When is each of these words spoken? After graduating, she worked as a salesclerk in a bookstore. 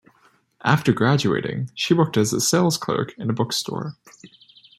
After 0.63 0.93
graduating, 0.93 1.69
she 1.75 1.93
worked 1.93 2.17
as 2.17 2.33
a 2.33 2.37
salesclerk 2.37 3.11
in 3.19 3.29
a 3.29 3.33
bookstore. 3.33 3.97